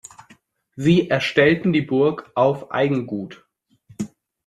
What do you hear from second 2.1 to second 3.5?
auf Eigengut.